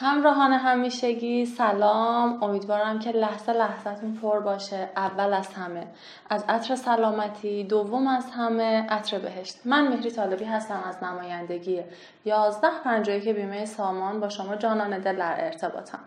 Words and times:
همراهان 0.00 0.52
همیشگی 0.52 1.46
سلام. 1.46 2.42
امیدوارم 2.42 2.98
که 2.98 3.10
لحظه 3.10 3.52
لحظتون 3.52 4.18
پر 4.22 4.40
باشه. 4.40 4.88
اول 4.96 5.32
از 5.32 5.48
همه 5.54 5.86
از 6.30 6.44
عطر 6.48 6.76
سلامتی 6.76 7.64
دوم 7.64 8.06
از 8.06 8.30
همه 8.30 8.86
عطر 8.88 9.18
بهشت. 9.18 9.56
من 9.64 9.88
مهری 9.88 10.10
طالبی 10.10 10.44
هستم 10.44 10.82
از 10.88 11.02
نمایندگی 11.02 11.82
11 12.24 13.20
که 13.20 13.32
بیمه 13.32 13.66
سامان 13.66 14.20
با 14.20 14.28
شما 14.28 14.56
جانان 14.56 14.98
دل 14.98 15.16
در 15.16 15.44
ارتباطم. 15.44 15.98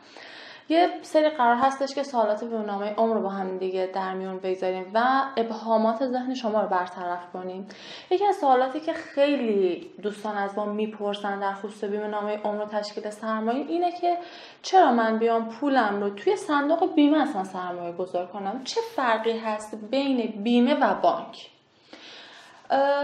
یه 0.70 0.90
سری 1.02 1.30
قرار 1.30 1.56
هستش 1.56 1.96
که 1.96 2.04
سوالات 2.04 2.44
نامه 2.44 2.94
عمر 2.94 3.16
رو 3.16 3.22
با 3.22 3.30
هم 3.30 3.58
دیگه 3.58 3.90
در 3.94 4.14
میون 4.14 4.40
بگذاریم 4.40 4.92
و 4.94 5.24
ابهامات 5.38 6.08
ذهن 6.08 6.34
شما 6.34 6.62
رو 6.62 6.68
برطرف 6.68 7.32
کنیم. 7.34 7.68
یکی 8.12 8.26
از 8.26 8.36
سوالاتی 8.36 8.80
که 8.80 8.94
خیلی 8.94 9.92
دوستان 10.02 10.38
از 10.38 10.58
ما 10.58 10.66
می‌پرسن 10.66 11.40
در 11.40 11.54
خصوص 11.54 11.84
نامه 11.84 12.38
عمر 12.38 12.66
تشکیل 12.66 13.10
سرمایه 13.10 13.66
اینه 13.68 13.92
که 13.92 14.18
چرا 14.62 14.92
من 14.92 15.20
بیام 15.20 15.50
پولم 15.50 16.02
رو 16.02 16.10
توی 16.10 16.36
صندوق 16.36 16.96
بیمه 16.96 17.22
اصلا 17.22 17.44
سرمایه 17.44 17.92
گذار 17.92 18.28
کنم؟ 18.28 18.62
چه 18.64 18.82
فرقی 18.96 19.38
هست 19.38 19.76
بین 19.92 20.44
بیمه 20.44 20.74
و 20.74 20.94
بانک؟ 21.02 21.53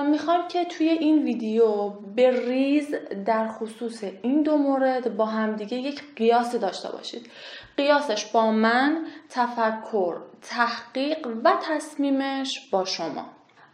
می‌خوام 0.09 0.47
که 0.47 0.65
توی 0.65 0.89
این 0.89 1.23
ویدیو 1.23 1.89
به 1.89 2.47
ریز 2.47 2.95
در 3.25 3.47
خصوص 3.47 4.03
این 4.21 4.43
دو 4.43 4.57
مورد 4.57 5.17
با 5.17 5.25
همدیگه 5.25 5.77
یک 5.77 6.15
قیاس 6.15 6.55
داشته 6.55 6.91
باشید. 6.91 7.29
قیاسش 7.77 8.25
با 8.25 8.51
من 8.51 9.05
تفکر 9.29 10.17
تحقیق 10.41 11.27
و 11.43 11.53
تصمیمش 11.61 12.69
با 12.71 12.85
شما. 12.85 13.25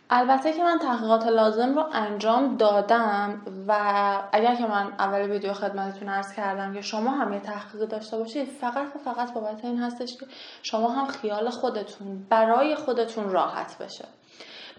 البته 0.09 0.53
که 0.53 0.63
من 0.63 0.79
تحقیقات 0.79 1.27
لازم 1.27 1.75
رو 1.75 1.85
انجام 1.93 2.57
دادم 2.57 3.41
و 3.67 3.73
اگر 4.31 4.55
که 4.55 4.67
من 4.67 4.93
اول 4.99 5.31
ویدیو 5.31 5.53
خدمتتون 5.53 6.09
ارز 6.09 6.33
کردم 6.33 6.73
که 6.73 6.81
شما 6.81 7.11
هم 7.11 7.33
یه 7.33 7.39
تحقیق 7.39 7.87
داشته 7.89 8.17
باشید 8.17 8.47
فقط 8.47 8.87
و 8.95 8.99
فقط 8.99 9.33
بابت 9.33 9.65
این 9.65 9.79
هستش 9.79 10.17
که 10.17 10.25
شما 10.63 10.89
هم 10.89 11.07
خیال 11.07 11.49
خودتون 11.49 12.25
برای 12.29 12.75
خودتون 12.75 13.29
راحت 13.29 13.77
بشه. 13.77 14.05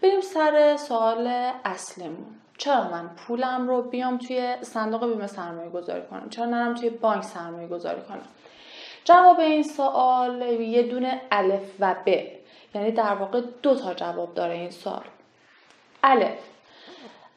بریم 0.03 0.21
سر 0.21 0.77
سوال 0.77 1.27
اصلمون 1.65 2.27
چرا 2.59 2.89
من 2.89 3.09
پولم 3.09 3.69
رو 3.69 3.83
بیام 3.83 4.19
توی 4.19 4.57
صندوق 4.63 5.07
بیمه 5.07 5.27
سرمایه 5.27 5.71
گذاری 5.71 6.03
کنم؟ 6.11 6.31
چرا 6.31 6.45
نرم 6.45 6.75
توی 6.75 6.91
بانک 6.91 7.25
سرمایه 7.25 7.69
گذاری 7.69 8.01
کنم؟ 8.01 8.23
جواب 9.05 9.41
این 9.41 9.63
سوال 9.63 10.43
یه 10.43 10.83
دونه 10.83 11.21
الف 11.31 11.71
و 11.81 11.95
ب. 12.07 12.23
یعنی 12.75 12.91
در 12.91 13.15
واقع 13.15 13.41
دو 13.63 13.75
تا 13.75 13.95
جواب 13.95 14.35
داره 14.35 14.55
این 14.55 14.71
سوال. 14.71 15.05
الف. 16.03 16.39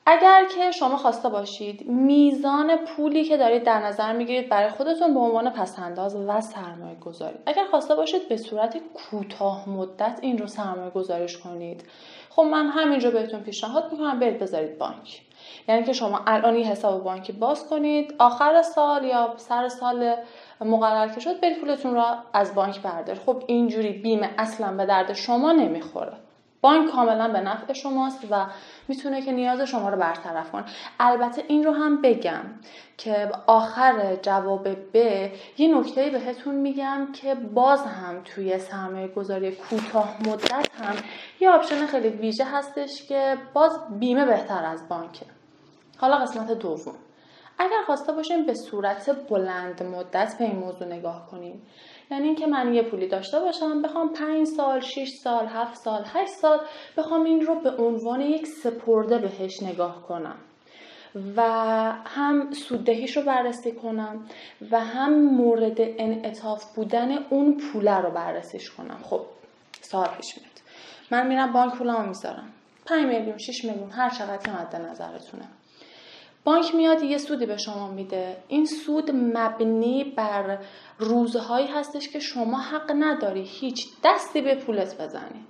اگر 0.05 0.45
که 0.55 0.71
شما 0.71 0.97
خواسته 0.97 1.29
باشید 1.29 1.87
میزان 1.87 2.75
پولی 2.75 3.23
که 3.23 3.37
دارید 3.37 3.63
در 3.63 3.85
نظر 3.85 4.13
می‌گیرید 4.13 4.49
برای 4.49 4.69
خودتون 4.69 5.13
به 5.13 5.19
عنوان 5.19 5.49
پسنداز 5.49 6.15
و 6.15 6.41
سرمایه 6.41 6.95
گذاری 6.95 7.37
اگر 7.45 7.65
خواسته 7.71 7.95
باشید 7.95 8.29
به 8.29 8.37
صورت 8.37 8.77
کوتاه 8.93 9.69
مدت 9.69 10.19
این 10.21 10.37
رو 10.37 10.47
سرمایه 10.47 10.89
گذاریش 10.89 11.37
کنید. 11.37 11.83
خب 12.29 12.41
من 12.41 12.67
همینجا 12.67 13.11
بهتون 13.11 13.39
پیشنهاد 13.39 13.91
می‌کنم 13.91 14.19
برید 14.19 14.39
بذارید 14.39 14.77
بانک. 14.77 15.21
یعنی 15.67 15.83
که 15.83 15.93
شما 15.93 16.21
الان 16.27 16.55
یه 16.55 16.65
حساب 16.65 17.03
بانکی 17.03 17.31
باز 17.31 17.69
کنید 17.69 18.15
آخر 18.19 18.61
سال 18.61 19.03
یا 19.03 19.33
سر 19.37 19.69
سال 19.69 20.15
مقرر 20.61 21.07
که 21.07 21.19
شد 21.19 21.39
برید 21.39 21.59
پولتون 21.59 21.93
را 21.93 22.17
از 22.33 22.55
بانک 22.55 22.81
بردارید. 22.81 23.21
خب 23.25 23.43
اینجوری 23.47 23.91
بیمه 23.91 24.29
اصلا 24.37 24.77
به 24.77 24.85
درد 24.85 25.13
شما 25.13 25.51
نمی‌خوره. 25.51 26.13
بانک 26.61 26.91
کاملا 26.91 27.27
به 27.27 27.39
نفع 27.39 27.73
شماست 27.73 28.25
و 28.31 28.45
می‌تونه 28.87 29.21
که 29.21 29.31
نیاز 29.31 29.61
شما 29.61 29.89
رو 29.89 29.97
برطرف 29.97 30.51
کنه. 30.51 30.63
البته 30.99 31.43
این 31.47 31.63
رو 31.63 31.71
هم 31.71 32.01
بگم 32.01 32.41
که 32.97 33.31
آخر 33.47 34.15
جواب 34.15 34.67
ب 34.93 34.95
یه 35.57 35.77
نکته 35.77 36.09
بهتون 36.09 36.55
میگم 36.55 37.07
که 37.13 37.35
باز 37.35 37.85
هم 37.85 38.21
توی 38.25 38.59
سرمایه 38.59 39.07
گذاری 39.07 39.51
کوتاه 39.51 40.17
مدت 40.27 40.69
هم 40.81 40.95
یه 41.39 41.49
آپشن 41.49 41.85
خیلی 41.85 42.09
ویژه 42.09 42.45
هستش 42.45 43.07
که 43.07 43.37
باز 43.53 43.99
بیمه 43.99 44.25
بهتر 44.25 44.65
از 44.65 44.89
بانکه. 44.89 45.25
حالا 45.97 46.17
قسمت 46.17 46.51
دوم. 46.51 46.95
اگر 47.61 47.81
خواسته 47.85 48.11
باشیم 48.11 48.45
به 48.45 48.53
صورت 48.53 49.29
بلند 49.29 49.83
مدت 49.83 50.35
به 50.39 50.45
این 50.45 50.55
موضوع 50.55 50.87
نگاه 50.87 51.27
کنیم 51.31 51.61
یعنی 52.11 52.27
اینکه 52.27 52.47
من 52.47 52.73
یه 52.73 52.81
پولی 52.81 53.07
داشته 53.07 53.39
باشم 53.39 53.81
بخوام 53.81 54.13
5 54.13 54.47
سال 54.47 54.79
6 54.79 55.09
سال 55.09 55.45
7 55.47 55.75
سال 55.75 56.03
8 56.13 56.31
سال 56.31 56.59
بخوام 56.97 57.23
این 57.23 57.41
رو 57.41 57.55
به 57.55 57.71
عنوان 57.71 58.21
یک 58.21 58.47
سپرده 58.47 59.17
بهش 59.17 59.63
نگاه 59.63 60.03
کنم 60.07 60.35
و 61.35 61.41
هم 62.05 62.51
سوددهیش 62.53 63.17
رو 63.17 63.23
بررسی 63.23 63.71
کنم 63.71 64.25
و 64.71 64.79
هم 64.79 65.13
مورد 65.23 65.77
انعطاف 65.79 66.75
بودن 66.75 67.17
اون 67.29 67.57
پوله 67.57 67.97
رو 67.97 68.11
بررسیش 68.11 68.71
کنم. 68.71 68.99
خب 69.03 69.21
سال 69.81 70.07
پیش 70.07 70.37
میاد. 70.37 70.49
من 71.11 71.27
میرم 71.27 71.53
بانک 71.53 71.73
پولمو 71.75 72.07
می‌ذارم. 72.07 72.53
5 72.85 73.05
میلیون 73.05 73.37
6 73.37 73.65
میلیون 73.65 73.91
هر 73.91 74.09
چقدر 74.09 74.51
مد 74.51 74.75
نظرتونه. 74.75 75.45
بانک 76.49 76.75
میاد 76.75 77.03
یه 77.03 77.17
سودی 77.17 77.45
به 77.45 77.57
شما 77.57 77.91
میده. 77.91 78.37
این 78.47 78.65
سود 78.65 79.11
مبنی 79.11 80.03
بر 80.03 80.57
روزهایی 80.99 81.67
هستش 81.67 82.09
که 82.09 82.19
شما 82.19 82.59
حق 82.59 82.91
نداری 82.99 83.41
هیچ 83.41 83.87
دستی 84.03 84.41
به 84.41 84.55
پولت 84.55 85.01
بزنی. 85.01 85.45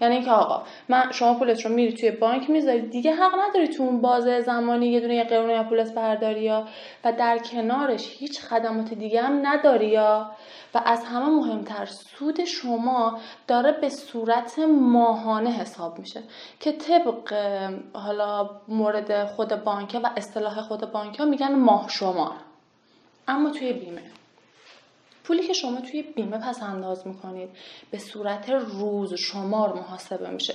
یعنی 0.00 0.14
اینکه 0.14 0.30
آقا 0.30 0.62
من 0.88 1.12
شما 1.12 1.34
پولت 1.34 1.66
رو 1.66 1.72
میری 1.72 1.92
توی 1.92 2.10
بانک 2.10 2.50
می‌ذاری. 2.50 2.80
دیگه 2.80 3.14
حق 3.14 3.32
نداری 3.48 3.68
تو 3.68 3.82
اون 3.82 4.00
بازه 4.00 4.40
زمانی 4.40 4.86
یه 4.86 5.00
دونه 5.00 5.14
یه 5.14 5.24
قرون 5.24 5.50
یا 5.50 5.62
پولت 5.62 5.94
برداری 5.94 6.42
یا 6.42 6.68
و 7.04 7.12
در 7.12 7.38
کنارش 7.38 8.16
هیچ 8.18 8.40
خدمات 8.40 8.94
دیگه 8.94 9.22
هم 9.22 9.46
نداری 9.46 9.86
یا. 9.86 10.30
و 10.74 10.82
از 10.84 11.04
همه 11.04 11.26
مهمتر 11.26 11.86
سود 11.86 12.44
شما 12.44 13.18
داره 13.48 13.72
به 13.72 13.88
صورت 13.88 14.58
ماهانه 14.68 15.50
حساب 15.50 15.98
میشه 15.98 16.22
که 16.60 16.72
طبق 16.72 17.34
حالا 17.92 18.50
مورد 18.68 19.24
خود 19.24 19.64
بانکه 19.64 19.98
و 19.98 20.06
اصطلاح 20.16 20.60
خود 20.60 20.92
بانک 20.92 21.18
ها 21.18 21.24
میگن 21.24 21.54
ماه 21.54 21.88
شمار. 21.88 22.32
اما 23.28 23.50
توی 23.50 23.72
بیمه. 23.72 24.02
پولی 25.24 25.46
که 25.46 25.52
شما 25.52 25.80
توی 25.80 26.02
بیمه 26.02 26.38
پس 26.38 26.62
انداز 26.62 27.06
می‌کنید 27.06 27.48
به 27.90 27.98
صورت 27.98 28.50
روز 28.50 29.14
شمار 29.14 29.72
محاسبه 29.72 30.30
میشه. 30.30 30.54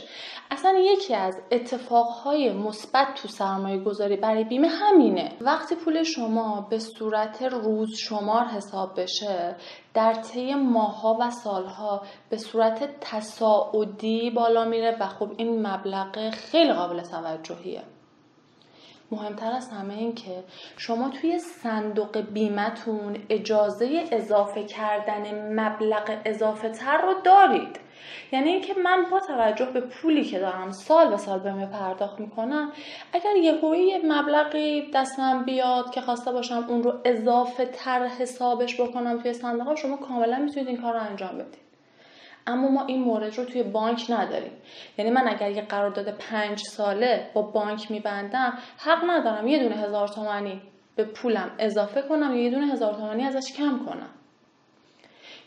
اصلا 0.51 0.79
یکی 0.79 1.15
از 1.15 1.41
اتفاقهای 1.51 2.53
مثبت 2.53 3.07
تو 3.15 3.27
سرمایه 3.27 3.77
گذاری 3.77 4.15
برای 4.15 4.43
بیمه 4.43 4.67
همینه. 4.67 5.31
وقتی 5.41 5.75
پول 5.75 6.03
شما 6.03 6.67
به 6.69 6.79
صورت 6.79 7.41
روز 7.41 7.95
شمار 7.95 8.45
حساب 8.45 8.99
بشه 8.99 9.55
در 9.93 10.13
طی 10.13 10.53
ماها 10.53 11.17
و 11.21 11.29
سالها 11.29 12.01
به 12.29 12.37
صورت 12.37 12.99
تصاعدی 13.01 14.31
بالا 14.31 14.65
میره 14.65 14.97
و 14.99 15.07
خب 15.07 15.31
این 15.37 15.67
مبلغ 15.67 16.29
خیلی 16.29 16.73
قابل 16.73 17.01
توجهیه. 17.01 17.83
مهمتر 19.11 19.51
از 19.51 19.69
همه 19.69 19.93
این 19.93 20.15
که 20.15 20.43
شما 20.77 21.09
توی 21.09 21.39
صندوق 21.39 22.17
بیمتون 22.17 23.17
اجازه 23.29 24.03
اضافه 24.11 24.63
کردن 24.63 25.53
مبلغ 25.59 26.17
اضافه 26.25 26.69
تر 26.69 27.01
رو 27.01 27.13
دارید. 27.23 27.79
یعنی 28.31 28.49
اینکه 28.49 28.73
من 28.83 29.05
با 29.11 29.19
توجه 29.19 29.65
به 29.65 29.81
پولی 29.81 30.23
که 30.23 30.39
دارم 30.39 30.71
سال 30.71 31.09
به 31.09 31.17
سال 31.17 31.39
به 31.39 31.65
پرداخت 31.65 32.19
می‌کنم 32.19 32.71
اگر 33.13 33.35
یه 33.35 33.59
یه 33.77 34.01
مبلغی 34.05 34.91
دستم 34.93 35.43
بیاد 35.43 35.91
که 35.91 36.01
خواسته 36.01 36.31
باشم 36.31 36.65
اون 36.67 36.83
رو 36.83 36.93
اضافه 37.05 37.65
تر 37.65 38.07
حسابش 38.07 38.81
بکنم 38.81 39.21
توی 39.21 39.33
صندوق 39.33 39.75
شما 39.75 39.97
کاملا 39.97 40.37
می‌تونید 40.37 40.67
این 40.67 40.81
کار 40.81 40.93
رو 40.93 40.99
انجام 40.99 41.37
بدید. 41.37 41.64
اما 42.47 42.67
ما 42.67 42.85
این 42.85 43.01
مورد 43.03 43.37
رو 43.37 43.45
توی 43.45 43.63
بانک 43.63 44.05
نداریم. 44.09 44.51
یعنی 44.97 45.11
من 45.11 45.27
اگر 45.27 45.51
یه 45.51 45.61
قرارداد 45.61 46.09
پنج 46.09 46.59
ساله 46.59 47.31
با 47.33 47.41
بانک 47.41 47.91
میبندم 47.91 48.57
حق 48.77 49.03
ندارم 49.07 49.47
یه 49.47 49.63
دونه 49.63 49.75
هزار 49.75 50.07
تومنی 50.07 50.61
به 50.95 51.03
پولم 51.03 51.51
اضافه 51.59 52.01
کنم 52.01 52.35
یا 52.35 52.43
یه 52.43 52.49
دونه 52.49 52.67
هزار 52.67 52.93
تومنی 52.93 53.23
ازش 53.23 53.53
کم 53.53 53.85
کنم. 53.85 54.09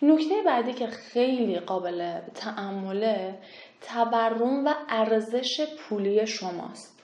نکته 0.03 0.43
بعدی 0.47 0.73
که 0.73 0.87
خیلی 0.87 1.61
قابل 1.61 2.21
تعمله 2.35 3.39
تورم 3.81 4.65
و 4.67 4.75
ارزش 4.89 5.61
پولی 5.79 6.27
شماست. 6.27 6.98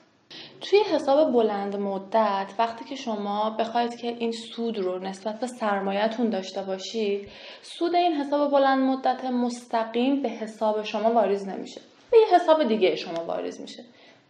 توی 0.69 0.79
حساب 0.79 1.31
بلند 1.31 1.75
مدت 1.75 2.53
وقتی 2.59 2.85
که 2.85 2.95
شما 2.95 3.49
بخواید 3.49 3.95
که 3.95 4.07
این 4.07 4.31
سود 4.31 4.77
رو 4.77 4.99
نسبت 4.99 5.39
به 5.39 5.47
سرمایهتون 5.47 6.29
داشته 6.29 6.61
باشید 6.61 7.29
سود 7.61 7.95
این 7.95 8.13
حساب 8.13 8.51
بلند 8.51 8.79
مدت 8.79 9.25
مستقیم 9.25 10.21
به 10.21 10.29
حساب 10.29 10.83
شما 10.83 11.11
واریز 11.11 11.47
نمیشه. 11.47 11.81
به 12.11 12.17
یه 12.17 12.35
حساب 12.35 12.63
دیگه 12.63 12.95
شما 12.95 13.25
واریز 13.25 13.61
میشه. 13.61 13.83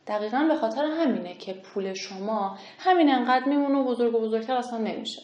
دقیقا 0.08 0.46
به 0.48 0.56
خاطر 0.56 0.86
همینه 0.86 1.34
که 1.34 1.54
پول 1.54 1.94
شما 1.94 2.58
همین 2.80 3.10
انقدر 3.10 3.46
میمونه 3.46 3.80
و 3.80 3.84
بزرگ 3.84 4.16
و 4.16 4.20
بزرگتر 4.20 4.56
اصلا 4.56 4.80
نمیشه. 4.80 5.22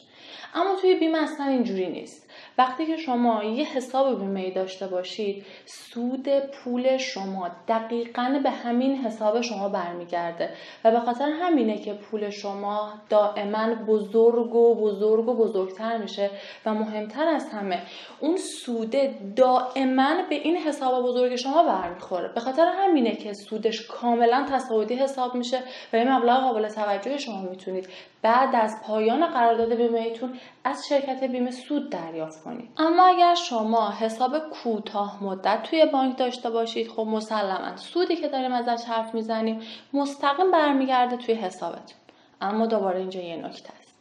اما 0.55 0.75
توی 0.75 0.95
بیمه 0.95 1.23
اصلا 1.23 1.45
اینجوری 1.45 1.89
نیست. 1.89 2.30
وقتی 2.57 2.85
که 2.85 2.97
شما 2.97 3.43
یه 3.43 3.65
حساب 3.65 4.19
بیمه 4.19 4.51
داشته 4.51 4.87
باشید 4.87 5.45
سود 5.65 6.29
پول 6.29 6.97
شما 6.97 7.49
دقیقا 7.67 8.39
به 8.43 8.49
همین 8.49 8.95
حساب 8.95 9.41
شما 9.41 9.69
برمیگرده 9.69 10.49
و 10.83 10.91
به 10.91 10.99
خاطر 10.99 11.29
همینه 11.41 11.77
که 11.77 11.93
پول 11.93 12.29
شما 12.29 12.93
دائما 13.09 13.75
بزرگ 13.87 14.55
و 14.55 14.75
بزرگ 14.75 15.27
و 15.27 15.33
بزرگتر 15.33 15.97
میشه 15.97 16.29
و 16.65 16.73
مهمتر 16.73 17.27
از 17.27 17.49
همه 17.49 17.81
اون 18.19 18.37
سوده 18.37 19.15
دائما 19.35 20.09
به 20.29 20.35
این 20.35 20.57
حساب 20.57 21.03
بزرگ 21.03 21.35
شما 21.35 21.63
برمیخوره. 21.63 22.27
به 22.27 22.41
خاطر 22.41 22.65
همینه 22.65 23.15
که 23.15 23.33
سودش 23.33 23.87
کاملا 23.87 24.45
تصاعدی 24.49 24.95
حساب 24.95 25.35
میشه 25.35 25.59
و 25.93 25.95
این 25.95 26.11
مبلغ 26.11 26.41
قابل 26.41 26.67
توجه 26.67 27.17
شما 27.17 27.41
می‌تونید. 27.41 27.89
بعد 28.21 28.55
از 28.55 28.75
پایان 28.83 29.27
قرارداد 29.27 29.73
بیمهتون 29.73 30.39
از 30.63 30.83
شرکت 30.89 31.23
بیمه 31.23 31.51
سود 31.51 31.89
دریافت. 31.89 32.40
کنید 32.43 32.69
اما 32.77 33.05
اگر 33.05 33.35
شما 33.35 33.91
حساب 33.91 34.39
کوتاه 34.49 35.23
مدت 35.23 35.63
توی 35.63 35.85
بانک 35.85 36.17
داشته 36.17 36.49
باشید 36.49 36.87
خب 36.87 37.01
مسلما 37.01 37.77
سودی 37.77 38.15
که 38.15 38.27
داریم 38.27 38.53
ازش 38.53 38.85
حرف 38.85 39.13
می‌زنیم 39.13 39.61
مستقیم 39.93 40.51
برمیگرده 40.51 41.17
توی 41.17 41.35
حسابتون. 41.35 41.97
اما 42.41 42.65
دوباره 42.65 42.99
اینجا 42.99 43.21
یه 43.21 43.35
نکته 43.35 43.69
است. 43.79 43.95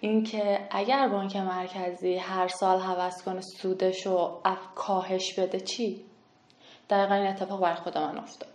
اینکه 0.00 0.68
اگر 0.70 1.08
بانک 1.08 1.36
مرکزی 1.36 2.16
هر 2.16 2.48
سال 2.48 2.80
حوض 2.80 3.22
کنه 3.22 3.40
سودش 3.40 4.06
رو 4.06 4.40
کاهش 4.74 5.38
بده 5.38 5.60
چی؟ 5.60 6.04
دقیقا 6.90 7.14
این 7.14 7.26
اتفاق 7.26 7.60
بر 7.60 7.74
خود 7.74 7.98
من 7.98 8.18
افتاد. 8.18 8.50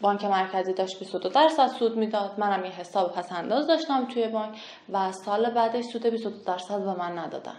بانک 0.00 0.24
مرکزی 0.24 0.72
داشت 0.72 0.98
22 0.98 1.28
درصد 1.28 1.66
سود 1.66 1.96
می‌داد. 1.96 2.38
منم 2.38 2.64
یه 2.64 2.70
حساب 2.70 3.12
پس 3.12 3.32
انداز 3.32 3.66
داشتم 3.66 4.04
توی 4.04 4.28
بانک 4.28 4.58
و 4.92 5.12
سال 5.12 5.50
بعدش 5.50 5.84
سود 5.84 6.06
22 6.06 6.44
درصد 6.44 6.78
به 6.84 6.94
من 6.94 7.18
ندادن. 7.18 7.56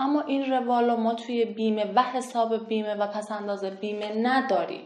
اما 0.00 0.20
این 0.20 0.50
روال 0.50 0.94
ما 0.94 1.14
توی 1.14 1.44
بیمه 1.44 1.92
و 1.94 2.02
حساب 2.02 2.68
بیمه 2.68 2.94
و 2.94 3.06
پس 3.06 3.32
انداز 3.32 3.64
بیمه 3.64 4.12
نداریم. 4.22 4.84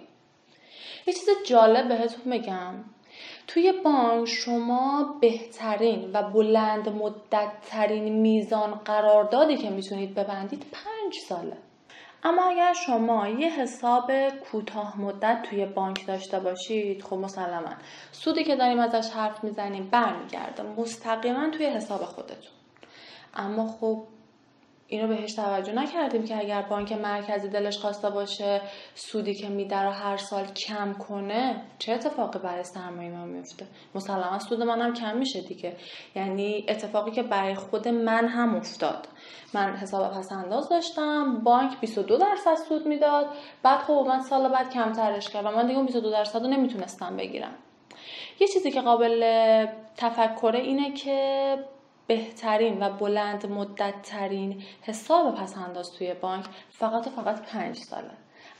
یه 1.06 1.14
چیز 1.14 1.28
جالب 1.46 1.88
بهتون 1.88 2.32
بگم. 2.32 2.74
توی 3.46 3.72
بانک 3.84 4.28
شما 4.28 5.14
بهترین 5.20 6.10
و 6.12 6.22
بلند 6.22 6.88
مدت 6.88 7.52
ترین 7.66 8.12
میزان 8.12 8.70
قراردادی 8.74 9.56
که 9.56 9.70
می‌تونید 9.70 10.14
ببندید 10.14 10.66
پنج 10.72 11.14
ساله. 11.28 11.56
اما 12.24 12.44
اگر 12.44 12.72
شما 12.72 13.28
یه 13.28 13.48
حساب 13.48 14.12
کوتاه 14.28 15.00
مدت 15.00 15.42
توی 15.42 15.66
بانک 15.66 16.06
داشته 16.06 16.40
باشید 16.40 17.02
خب 17.02 17.16
مسلما. 17.16 17.72
سودی 18.12 18.44
که 18.44 18.56
داریم 18.56 18.78
ازش 18.80 19.10
حرف 19.10 19.44
می‌زنیم 19.44 19.88
برمیگرده. 19.90 20.62
مستقیما 20.62 21.50
توی 21.50 21.66
حساب 21.66 22.04
خودتون. 22.04 22.52
اما 23.34 23.66
خب 23.66 24.02
اینو 24.90 25.08
بهش 25.08 25.34
توجه 25.34 25.72
نکردیم 25.72 26.24
که 26.24 26.38
اگر 26.38 26.62
بانک 26.62 26.92
مرکزی 26.92 27.48
دلش 27.48 27.78
خواسته 27.78 28.10
باشه 28.10 28.60
سودی 28.94 29.34
که 29.34 29.48
میده 29.48 29.82
رو 29.82 29.90
هر 29.90 30.16
سال 30.16 30.46
کم 30.46 30.92
کنه 30.92 31.62
چه 31.78 31.92
اتفاقی 31.92 32.38
برای 32.38 32.64
سرمایه 32.64 33.10
ما 33.10 33.24
میفته؟ 33.24 33.66
مسلما 33.94 34.38
سود 34.38 34.62
منم 34.62 34.94
کم 34.94 35.16
میشه 35.16 35.40
دیگه. 35.40 35.76
یعنی 36.14 36.64
اتفاقی 36.68 37.10
که 37.10 37.22
برای 37.22 37.54
خود 37.54 37.88
من 37.88 38.28
هم 38.28 38.56
افتاد. 38.56 39.08
من 39.54 39.76
حساب 39.76 40.12
پس 40.12 40.32
انداز 40.32 40.68
داشتم 40.68 41.40
بانک 41.44 41.80
22 41.80 42.16
درصد 42.16 42.54
سود 42.54 42.86
می‌داد. 42.86 43.26
بعد 43.62 43.78
خب 43.78 44.04
من 44.08 44.20
سال 44.20 44.48
بعد 44.48 44.70
کمترش 44.70 45.28
کرد 45.28 45.46
و 45.46 45.50
من 45.50 45.66
دیگه 45.66 45.82
22 45.82 46.10
درصد 46.10 46.42
رو 46.42 46.48
نمی‌تونستم 46.48 47.16
بگیرم. 47.16 47.54
یه 48.40 48.46
چیزی 48.46 48.70
که 48.70 48.80
قابل 48.80 49.20
تفکره 49.96 50.58
اینه 50.58 50.92
که 50.92 51.56
بهترین 52.10 52.82
و 52.82 52.90
بلند 52.90 53.46
مدت 53.46 53.94
ترین 54.02 54.62
حساب 54.82 55.34
پس 55.34 55.56
انداز 55.56 55.92
توی 55.92 56.14
بانک 56.14 56.44
فقط 56.70 57.06
و 57.06 57.10
فقط 57.10 57.42
پنج 57.42 57.76
ساله. 57.76 58.10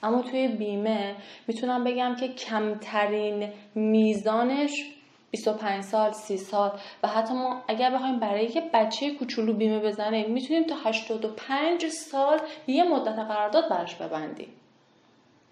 اما 0.02 0.22
توی 0.22 0.48
بیمه 0.48 1.14
می‌تونم 1.46 1.84
بگم 1.84 2.16
که 2.16 2.28
کمترین 2.28 3.52
میزانش 3.74 4.84
25 5.30 5.84
سال 5.84 6.12
30 6.12 6.36
سال 6.36 6.72
و 7.02 7.08
حتی 7.08 7.34
ما 7.34 7.62
اگر 7.68 7.90
بخوایم 7.90 8.18
برای 8.18 8.44
یک 8.44 8.62
بچه 8.72 9.14
کوچولو 9.14 9.52
بیمه 9.52 9.78
بزنیم 9.78 10.30
می‌تونیم 10.30 10.64
تا 10.64 10.74
85 10.84 11.88
سال 11.88 12.40
یه 12.66 12.84
مدت 12.84 13.18
قرارداد 13.18 13.68
براش 13.68 13.94
ببندیم. 13.94 14.48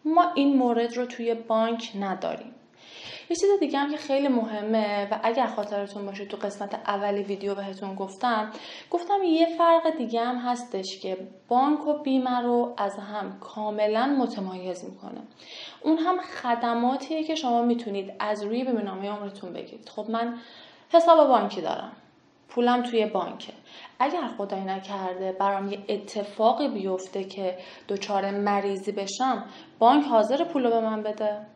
ما 0.05 0.33
این 0.35 0.56
مورد 0.56 0.97
رو 0.97 1.06
توی 1.06 1.35
بانک 1.35 1.93
نداریم. 2.01 2.55
یه 3.31 3.37
چیز 3.37 3.51
دیگه 3.61 3.79
هم 3.79 3.91
که 3.91 3.97
خیلی 3.97 4.29
مهمه 4.29 5.09
و 5.11 5.21
اگر 5.23 5.47
خاطرتون 5.47 6.07
باشه 6.07 6.25
تو 6.25 6.37
قسمت 6.37 6.75
اولی 6.75 7.23
ویدیو 7.23 7.55
بهتون 7.55 7.95
گفتم 7.95 8.51
گفتم 8.91 9.23
یه 9.23 9.47
فرق 9.47 9.97
دیگه 9.97 10.21
هم 10.25 10.37
هستش 10.37 11.01
که 11.01 11.17
بانک 11.49 11.87
و 11.87 12.03
بیمه 12.03 12.41
رو 12.41 12.75
از 12.77 12.97
هم 12.99 13.41
کاملا 13.41 14.07
متمایز 14.07 14.85
می‌کنه. 14.85 15.21
اون 15.83 15.99
هم 15.99 16.19
خدماتیه 16.19 17.25
که 17.25 17.35
شما 17.35 17.63
می‌تونید 17.63 18.13
از 18.19 18.43
روی 18.43 18.65
بیمه 18.65 18.83
نامه 18.83 19.11
عمرتون 19.11 19.53
بگیرید. 19.53 19.89
خب 19.89 20.11
من 20.11 20.35
حساب 20.93 21.29
بانکی 21.29 21.61
دارم. 21.61 21.93
پولم 22.49 22.83
توی 22.83 23.07
بانکه. 23.07 23.53
اگر 23.99 24.29
خدای 24.39 24.61
نکرده 24.61 25.33
برام 25.33 25.73
یه 25.73 25.79
اتفاقی 25.89 26.69
بیفته 26.69 27.25
که 27.25 27.59
دچار 27.89 28.31
مریضی 28.31 28.93
بشم 28.93 29.45
بانک 29.79 30.05
حاضر 30.05 30.45
پول 30.45 30.65
رو 30.65 30.71
به 30.71 30.81
من 30.81 31.03
بده. 31.03 31.47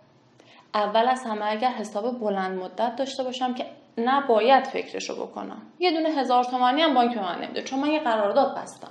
اول 0.74 1.08
از 1.08 1.24
همه 1.26 1.44
اگر 1.50 1.70
حساب 1.70 2.20
بلند 2.20 2.58
مدت 2.58 2.96
داشته 2.96 3.22
باشم 3.22 3.54
که 3.54 3.66
نباید 3.98 4.64
فکرشو 4.64 5.26
بکنم. 5.26 5.62
یه 5.78 5.92
دونه 5.92 6.08
هزار 6.08 6.44
تومانی 6.44 6.82
هم 6.82 6.94
بانک 6.94 7.14
به 7.14 7.22
من 7.22 7.42
نمیده 7.42 7.62
چون 7.62 7.80
من 7.80 7.88
یه 7.90 8.00
قرارداد 8.00 8.56
بستم. 8.58 8.90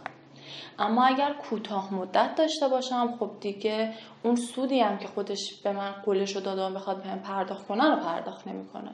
اما 0.79 1.05
اگر 1.05 1.33
کوتاه 1.33 1.93
مدت 1.93 2.35
داشته 2.35 2.67
باشم 2.67 3.17
خب 3.19 3.29
دیگه 3.39 3.93
اون 4.23 4.35
سودی 4.35 4.79
هم 4.79 4.97
که 4.97 5.07
خودش 5.07 5.61
به 5.63 5.71
من 5.71 5.91
قولش 5.91 6.35
رو 6.35 6.41
داده 6.41 6.61
و 6.61 6.73
بخواد 6.73 7.03
بهم 7.03 7.19
پرداخت 7.19 7.67
کنه 7.67 7.89
رو 7.89 7.95
پرداخت 7.95 8.47
نمی‌کنه. 8.47 8.91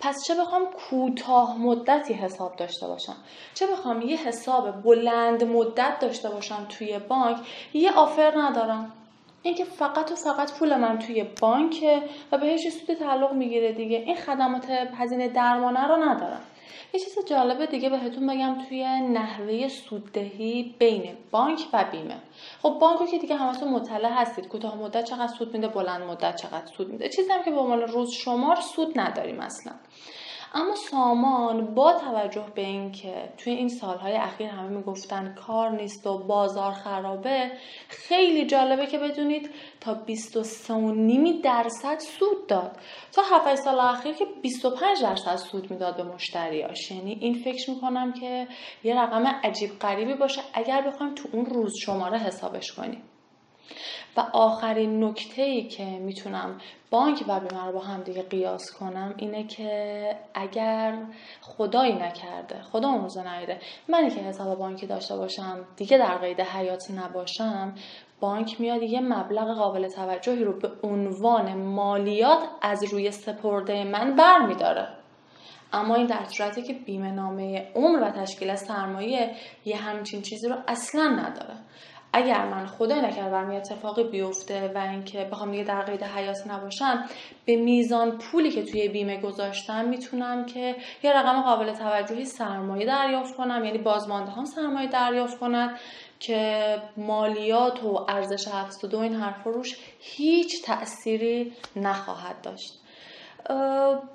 پس 0.00 0.24
چه 0.26 0.34
بخوام 0.34 0.62
کوتاه 0.66 1.58
مدتی 1.58 2.14
حساب 2.14 2.56
داشته 2.56 2.86
باشم؟ 2.86 3.16
چه 3.54 3.66
بخوام 3.66 4.02
یه 4.02 4.16
حساب 4.16 4.82
بلند 4.82 5.44
مدت 5.44 5.98
داشته 6.00 6.30
باشم 6.30 6.66
توی 6.68 6.98
بانک؟ 6.98 7.38
یه 7.74 7.92
آفر 7.92 8.32
ندارم. 8.36 8.92
اینکه 9.44 9.64
فقط 9.64 10.12
و 10.12 10.14
فقط 10.14 10.58
پول 10.58 10.76
من 10.76 10.98
توی 10.98 11.24
بانکه 11.40 12.02
و 12.32 12.38
بهش 12.38 12.68
سود 12.68 12.96
تعلق 12.96 13.32
می‌گیره 13.32 13.72
دیگه. 13.72 13.96
این 13.96 14.16
خدمات 14.16 14.70
هزینه 14.70 15.28
درمانه 15.28 15.86
رو 15.88 15.96
ندارم. 15.96 16.40
یه 16.94 17.00
چیز 17.00 17.18
جالب 17.26 17.64
دیگه 17.64 17.90
بهتون 17.90 18.26
بگم 18.26 18.58
توی 18.68 18.84
نحوه 19.00 19.68
سوددهی 19.68 20.74
بین 20.78 21.16
بانک 21.30 21.60
و 21.72 21.84
بیمه. 21.92 22.16
خب 22.62 22.78
بانک 22.80 23.10
که 23.10 23.18
دیگه 23.18 23.36
همتون 23.36 23.68
مطلع 23.68 24.12
هستید. 24.12 24.48
کوتاه 24.48 24.76
مدت 24.76 25.04
چقدر 25.04 25.32
سود 25.32 25.54
میده 25.54 25.68
بلند 25.68 26.02
مدت 26.02 26.36
چقدر 26.36 26.66
سود 26.66 26.88
میده. 26.88 27.08
چیزی 27.08 27.32
هم 27.32 27.42
که 27.42 27.50
به 27.50 27.60
عنوان 27.60 27.80
روز 27.80 28.10
شمار 28.10 28.56
سود 28.56 28.98
نداریم 28.98 29.40
اصلا. 29.40 29.72
اما 30.56 30.74
سامان 30.74 31.74
با 31.74 31.92
توجه 31.92 32.46
به 32.54 32.62
اینکه 32.62 33.32
توی 33.38 33.52
این 33.52 33.68
سالهای 33.68 34.16
اخیر 34.16 34.46
همه 34.46 34.68
می‌گفتن 34.68 35.34
کار 35.34 35.70
نیست 35.70 36.06
و 36.06 36.18
بازار 36.18 36.72
خرابه 36.72 37.50
خیلی 37.88 38.46
جالبه 38.46 38.86
که 38.86 38.98
بدونید 38.98 39.50
تا 39.80 39.94
23.5 40.06 41.42
درصد 41.42 41.98
سود 41.98 42.46
داد. 42.46 42.76
تا 43.12 43.22
7 43.22 43.54
سال 43.54 43.80
اخیر 43.80 44.14
که 44.14 44.24
25 44.42 45.02
درصد 45.02 45.36
سود 45.36 45.70
می‌داد 45.70 45.96
به 45.96 46.02
مشتریاش. 46.02 46.90
یعنی 46.90 47.18
این 47.20 47.34
فکر 47.34 47.70
می‌کنم 47.70 48.12
که 48.12 48.48
یه 48.84 49.02
رقم 49.02 49.26
عجیب 49.26 49.78
غریبی 49.78 50.14
باشه 50.14 50.40
اگر 50.52 50.82
بخوایم 50.82 51.14
تو 51.14 51.28
اون 51.32 51.46
روز 51.46 51.72
شماره 51.84 52.18
حسابش 52.18 52.72
کنیم. 52.72 53.02
و 54.16 54.20
آخرین 54.32 55.04
نکته 55.04 55.42
ای 55.42 55.68
که 55.68 55.84
می‌تونم 55.84 56.60
بانک 56.90 57.24
و 57.28 57.40
بیمه 57.40 57.64
رو 57.66 57.72
با 57.72 57.80
هم 57.80 58.02
دیگه 58.02 58.22
قیاس 58.22 58.72
کنم 58.72 59.14
اینه 59.16 59.46
که 59.46 60.16
اگر 60.34 60.98
خدایی 61.40 61.92
نکرده 61.92 62.62
خدا 62.62 62.88
اون 62.88 63.02
روزه 63.02 63.38
نیده 63.38 63.60
منی 63.88 64.10
که 64.10 64.20
حساب 64.20 64.58
بانکی 64.58 64.86
داشته 64.86 65.16
باشم 65.16 65.64
دیگه 65.76 65.98
در 65.98 66.18
قید 66.18 66.40
حیات 66.40 66.90
نباشم 66.90 67.74
بانک 68.20 68.60
میاد 68.60 68.82
یه 68.82 69.00
مبلغ 69.00 69.56
قابل 69.56 69.88
توجهی 69.88 70.44
رو 70.44 70.58
به 70.58 70.70
عنوان 70.82 71.54
مالیات 71.54 72.48
از 72.62 72.84
روی 72.92 73.10
سپرده 73.10 73.84
من 73.84 74.16
بر 74.16 74.46
میداره 74.46 74.88
اما 75.72 75.94
این 75.94 76.06
در 76.06 76.24
صورتی 76.24 76.62
که 76.62 76.72
بیمه 76.72 77.10
نامه 77.10 77.72
عمر 77.74 78.02
و 78.02 78.10
تشکیل 78.10 78.54
سرمایه 78.54 79.30
یه 79.64 79.76
همچین 79.76 80.22
چیزی 80.22 80.48
رو 80.48 80.56
اصلا 80.68 81.08
نداره. 81.08 81.54
اگر 82.16 82.44
من 82.44 82.66
خدای 82.66 83.00
نکرد 83.00 83.30
برم 83.30 83.52
یه 83.52 83.56
اتفاقی 83.56 84.04
بیفته 84.04 84.72
و 84.74 84.78
اینکه 84.78 85.24
بخوام 85.32 85.50
دیگه 85.50 85.64
در 85.64 85.82
قید 85.82 86.02
حیات 86.02 86.46
نباشم 86.46 87.04
به 87.44 87.56
میزان 87.56 88.18
پولی 88.18 88.50
که 88.50 88.62
توی 88.62 88.88
بیمه 88.88 89.20
گذاشتم 89.20 89.84
می‌تونم 89.84 90.46
که 90.46 90.76
یه 91.02 91.12
رقم 91.12 91.42
قابل 91.42 91.72
توجهی 91.72 92.24
سرمایه 92.24 92.86
دریافت 92.86 93.36
کنم. 93.36 93.64
یعنی 93.64 93.78
بازمانده 93.78 94.30
هم 94.30 94.44
سرمایه 94.44 94.88
دریافت 94.88 95.38
کنند 95.38 95.78
که 96.20 96.76
مالیات 96.96 97.84
و 97.84 98.06
ارزش 98.08 98.48
افزوده 98.48 98.96
و 98.96 99.00
این 99.00 99.14
حرف 99.14 99.44
روش 99.44 99.76
هیچ 100.00 100.64
تأثیری 100.64 101.52
نخواهد 101.76 102.40
داشت. 102.42 102.80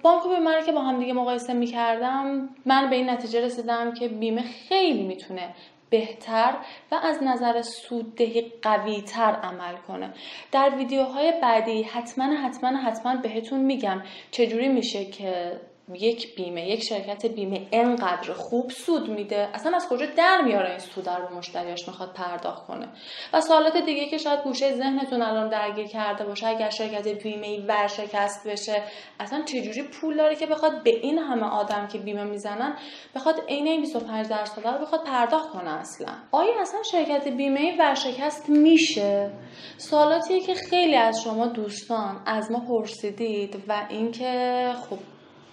بانک 0.03 0.25
و 0.25 0.29
بیمه 0.29 0.63
که 0.65 0.71
با 0.71 0.81
هم 0.81 0.99
دیگه 0.99 1.13
مقایسه 1.13 1.53
می‌کردم 1.53 2.49
من 2.65 2.89
به 2.89 2.95
این 2.95 3.09
نتیجه 3.09 3.45
رسیدم 3.45 3.93
که 3.93 4.07
بیمه 4.07 4.43
خیلی 4.69 5.03
می‌تونه 5.03 5.55
بهتر 5.89 6.57
و 6.91 6.95
از 6.95 7.23
نظر 7.23 7.61
سوددهی 7.61 8.51
قوی 8.61 9.01
تر 9.01 9.31
عمل 9.31 9.75
کنه. 9.87 10.13
در 10.51 10.69
ویدیوهای 10.77 11.33
بعدی 11.41 11.83
حتما 11.83 12.25
حتما 12.25 12.77
حتما 12.77 13.15
بهتون 13.15 13.59
میگم 13.59 14.01
چجوری 14.31 14.67
میشه 14.67 15.05
که 15.05 15.59
یک 15.95 16.35
بیمه 16.35 16.69
یک 16.69 16.83
شرکت 16.83 17.25
بیمه 17.25 17.67
انقدر 17.71 18.33
خوب 18.33 18.71
سود 18.71 19.09
میده. 19.09 19.49
اصلا 19.53 19.75
از 19.75 19.87
کجا 19.89 20.05
در 20.05 20.41
میاره 20.41 20.69
این 20.69 20.79
سود 20.79 21.09
رو 21.09 21.37
مشتریاش 21.37 21.87
می‌خواد 21.87 22.13
پرداخت 22.13 22.67
کنه؟ 22.67 22.87
و 23.33 23.41
سوالات 23.41 23.77
دیگه 23.77 24.05
که 24.05 24.17
شاید 24.17 24.43
گوشه 24.43 24.75
ذهنتون 24.75 25.21
الان 25.21 25.49
درگیر 25.49 25.87
کرده 25.87 26.25
باشه 26.25 26.47
اگر 26.47 26.69
شرکت 26.69 27.07
بیمه 27.07 27.47
ای 27.47 27.59
ورشکست 27.59 28.47
بشه 28.47 28.83
اصلا 29.19 29.41
چجوری 29.45 29.83
پول 29.83 30.17
داره 30.17 30.35
که 30.35 30.45
بخواد 30.45 30.83
به 30.83 30.89
این 30.89 31.17
همه 31.17 31.45
آدم 31.45 31.87
که 31.87 31.97
بیمه 31.97 32.23
می‌زنن 32.23 32.77
بخواد 33.15 33.35
عین 33.47 33.67
این 33.67 33.81
25 33.81 34.27
درصد 34.27 34.67
رو 34.67 34.77
بخواد 34.81 35.03
پرداخت 35.03 35.49
کنه 35.49 35.69
اصلا؟ 35.69 36.13
آیا 36.31 36.61
اصلا 36.61 36.83
شرکت 36.83 37.27
بیمه 37.27 37.59
ای 37.59 37.77
ورشکست 37.77 38.49
میشه؟ 38.49 39.31
سوالاتیه 39.77 40.41
که 40.41 40.53
خیلی 40.53 40.95
از 40.95 41.21
شما 41.23 41.47
دوستان 41.47 42.21
از 42.25 42.51
ما 42.51 42.59
پرسیدید 42.59 43.63
و 43.67 43.85
اینکه 43.89 44.73
خب 44.89 44.97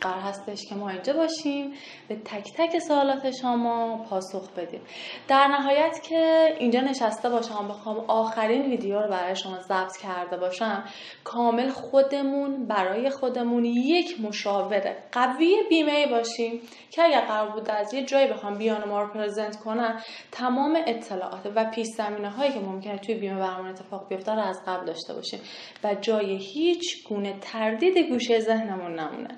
قرار 0.01 0.21
هستش 0.21 0.59
که 0.69 0.75
ما 0.75 0.89
اینجا 0.89 1.13
باشیم 1.13 1.73
به 2.09 2.17
تک 2.17 2.53
تک 2.57 2.79
سوالات 2.79 3.31
شما 3.31 3.97
پاسخ 4.11 4.51
بدیم. 4.51 4.81
در 5.29 5.47
نهایت 5.47 6.03
که 6.03 6.55
اینجا 6.59 6.81
نشسته 6.81 7.31
باشم 7.31 7.69
بخوام 7.69 8.05
آخرین 8.09 8.63
ویدیو 8.63 9.03
رو 9.03 9.09
برای 9.09 9.37
شما 9.37 9.59
ضبط 9.61 9.97
کرده 9.97 10.37
باشم 10.37 10.85
کامل 11.25 11.69
خودمون 11.69 12.67
برای 12.67 13.11
خودمون 13.11 13.65
یک 13.65 14.21
مشاور 14.21 14.97
قوی 15.13 15.57
بیمه 15.69 16.07
باشیم 16.07 16.61
که 16.91 17.03
اگر 17.03 17.21
قرار 17.21 17.51
بود 17.51 17.71
از 17.71 17.95
یه 17.95 18.05
جایی 18.05 18.27
بخوام 18.27 18.59
بیان 18.59 18.89
ما 18.89 19.03
رو 19.03 19.09
پرزنت 19.09 19.57
کنم 19.57 20.03
تمام 20.33 20.79
اطلاعات 20.87 21.53
و 21.55 21.71
پیش 21.71 21.87
زمینه 21.87 22.31
هایی 22.31 22.53
که 22.53 22.61
ممکنه 22.61 22.99
توی 22.99 23.15
بیمه 23.15 23.39
برامون 23.39 23.71
اتفاق 23.71 24.09
بیفته 24.09 24.33
رو 24.33 24.41
از 24.41 24.63
قبل 24.67 24.87
داشته 24.87 25.15
باشیم 25.15 25.41
و 25.85 25.95
جای 25.95 26.37
هیچ 26.37 27.09
گونه 27.09 27.39
تردید 27.41 27.99
گوشه 27.99 28.41
ذهنمون 28.41 29.01
نمونه. 29.01 29.29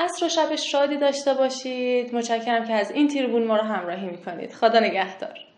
عصر 0.00 0.26
و 0.26 0.28
شب 0.28 0.56
شادی 0.56 0.96
داشته 0.96 1.34
باشید. 1.34 2.14
متشکرم 2.14 2.66
که 2.66 2.72
از 2.72 2.90
این 2.90 3.08
تیربون 3.08 3.46
ما 3.46 3.56
رو 3.56 3.62
همراهی 3.62 4.06
می‌کنید. 4.06 4.52
خدا 4.52 4.80
نگهدار. 4.80 5.49